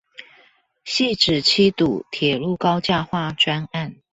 [0.83, 3.97] 汐止七堵鐵路高架化專案